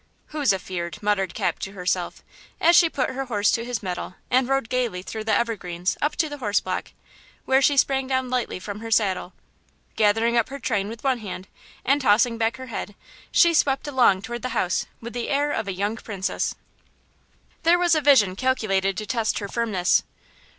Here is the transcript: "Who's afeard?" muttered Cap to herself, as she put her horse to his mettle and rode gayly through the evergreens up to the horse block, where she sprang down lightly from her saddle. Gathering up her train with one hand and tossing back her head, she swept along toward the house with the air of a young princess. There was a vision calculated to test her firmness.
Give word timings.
"Who's 0.29 0.51
afeard?" 0.51 0.97
muttered 1.03 1.35
Cap 1.35 1.59
to 1.59 1.73
herself, 1.73 2.23
as 2.59 2.75
she 2.75 2.89
put 2.89 3.11
her 3.11 3.25
horse 3.25 3.51
to 3.51 3.63
his 3.63 3.83
mettle 3.83 4.15
and 4.31 4.49
rode 4.49 4.67
gayly 4.67 5.03
through 5.03 5.25
the 5.25 5.31
evergreens 5.35 5.95
up 6.01 6.15
to 6.15 6.27
the 6.27 6.39
horse 6.39 6.59
block, 6.59 6.93
where 7.45 7.61
she 7.61 7.77
sprang 7.77 8.07
down 8.07 8.27
lightly 8.27 8.57
from 8.57 8.79
her 8.79 8.89
saddle. 8.89 9.33
Gathering 9.95 10.35
up 10.37 10.49
her 10.49 10.57
train 10.57 10.89
with 10.89 11.03
one 11.03 11.19
hand 11.19 11.47
and 11.85 12.01
tossing 12.01 12.39
back 12.39 12.57
her 12.57 12.65
head, 12.65 12.95
she 13.31 13.53
swept 13.53 13.87
along 13.87 14.23
toward 14.23 14.41
the 14.41 14.57
house 14.57 14.87
with 15.01 15.13
the 15.13 15.29
air 15.29 15.51
of 15.51 15.67
a 15.67 15.71
young 15.71 15.97
princess. 15.97 16.55
There 17.61 17.77
was 17.77 17.93
a 17.93 18.01
vision 18.01 18.35
calculated 18.35 18.97
to 18.97 19.05
test 19.05 19.37
her 19.37 19.47
firmness. 19.47 20.01